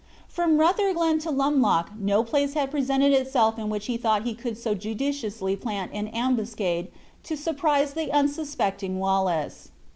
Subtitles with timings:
[0.27, 4.57] From Rutherglen to Lumloch no place had presented itself in which he thought he could
[4.57, 6.87] so judiciously plant an ambuscade
[7.21, 9.69] to surprise the unsuspecting Wallace.